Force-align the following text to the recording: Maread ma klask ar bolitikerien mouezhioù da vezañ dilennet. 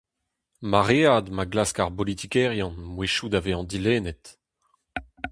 Maread 0.71 1.25
ma 1.35 1.45
klask 1.51 1.77
ar 1.83 1.91
bolitikerien 1.97 2.73
mouezhioù 2.93 3.27
da 3.31 3.39
vezañ 3.45 3.63
dilennet. 3.69 4.23